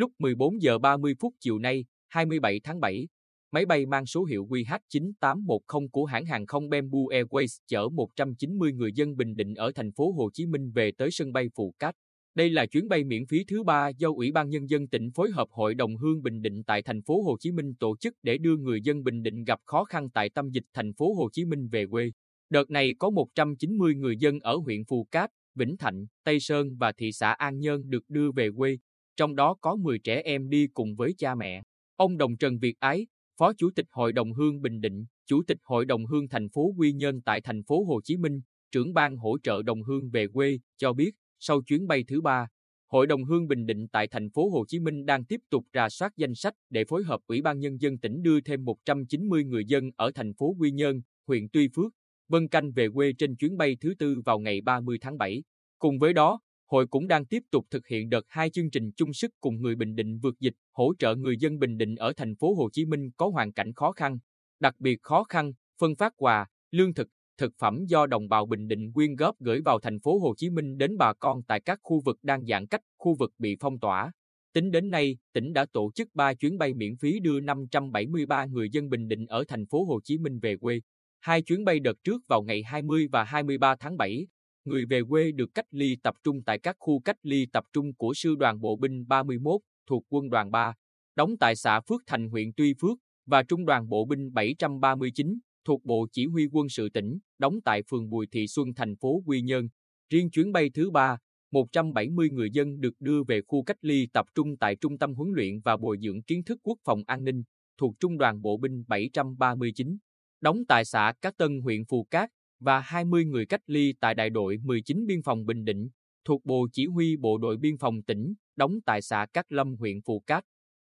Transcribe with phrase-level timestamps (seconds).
[0.00, 3.08] Lúc 14 giờ 30 phút chiều nay, 27 tháng 7,
[3.52, 8.92] máy bay mang số hiệu QH9810 của hãng hàng không Bamboo Airways chở 190 người
[8.92, 11.94] dân Bình Định ở thành phố Hồ Chí Minh về tới sân bay Phù Cát.
[12.34, 15.30] Đây là chuyến bay miễn phí thứ ba do Ủy ban Nhân dân tỉnh phối
[15.30, 18.38] hợp Hội đồng Hương Bình Định tại thành phố Hồ Chí Minh tổ chức để
[18.38, 21.44] đưa người dân Bình Định gặp khó khăn tại tâm dịch thành phố Hồ Chí
[21.44, 22.10] Minh về quê.
[22.50, 26.92] Đợt này có 190 người dân ở huyện Phù Cát, Vĩnh Thạnh, Tây Sơn và
[26.92, 28.78] thị xã An Nhơn được đưa về quê,
[29.20, 31.62] trong đó có 10 trẻ em đi cùng với cha mẹ.
[31.96, 33.06] Ông Đồng Trần Việt Ái,
[33.38, 36.72] Phó Chủ tịch Hội đồng Hương Bình Định, Chủ tịch Hội đồng Hương thành phố
[36.78, 38.40] Quy Nhơn tại thành phố Hồ Chí Minh,
[38.72, 42.46] trưởng ban hỗ trợ đồng hương về quê, cho biết, sau chuyến bay thứ ba,
[42.86, 45.88] Hội đồng Hương Bình Định tại thành phố Hồ Chí Minh đang tiếp tục rà
[45.88, 49.64] soát danh sách để phối hợp Ủy ban Nhân dân tỉnh đưa thêm 190 người
[49.64, 51.92] dân ở thành phố Quy Nhơn, huyện Tuy Phước,
[52.28, 55.42] Vân Canh về quê trên chuyến bay thứ tư vào ngày 30 tháng 7.
[55.78, 59.12] Cùng với đó, hội cũng đang tiếp tục thực hiện đợt hai chương trình chung
[59.12, 62.36] sức cùng người Bình Định vượt dịch, hỗ trợ người dân Bình Định ở thành
[62.36, 64.18] phố Hồ Chí Minh có hoàn cảnh khó khăn,
[64.60, 68.68] đặc biệt khó khăn, phân phát quà, lương thực, thực phẩm do đồng bào Bình
[68.68, 71.78] Định quyên góp gửi vào thành phố Hồ Chí Minh đến bà con tại các
[71.82, 74.12] khu vực đang giãn cách, khu vực bị phong tỏa.
[74.52, 78.70] Tính đến nay, tỉnh đã tổ chức 3 chuyến bay miễn phí đưa 573 người
[78.72, 80.80] dân Bình Định ở thành phố Hồ Chí Minh về quê.
[81.20, 84.26] Hai chuyến bay đợt trước vào ngày 20 và 23 tháng 7,
[84.64, 87.94] người về quê được cách ly tập trung tại các khu cách ly tập trung
[87.94, 90.74] của Sư đoàn Bộ binh 31 thuộc quân đoàn 3,
[91.16, 95.84] đóng tại xã Phước Thành huyện Tuy Phước và Trung đoàn Bộ binh 739 thuộc
[95.84, 99.42] Bộ Chỉ huy quân sự tỉnh, đóng tại phường Bùi Thị Xuân thành phố Quy
[99.42, 99.68] Nhơn.
[100.10, 101.18] Riêng chuyến bay thứ ba,
[101.52, 105.32] 170 người dân được đưa về khu cách ly tập trung tại Trung tâm huấn
[105.34, 107.42] luyện và bồi dưỡng kiến thức quốc phòng an ninh
[107.78, 109.96] thuộc Trung đoàn Bộ binh 739,
[110.40, 114.30] đóng tại xã Cát Tân huyện Phù Cát và 20 người cách ly tại đại
[114.30, 115.88] đội 19 biên phòng Bình Định
[116.24, 120.00] thuộc Bộ Chỉ huy Bộ đội Biên phòng tỉnh, đóng tại xã Cát Lâm huyện
[120.06, 120.44] Phù Cát.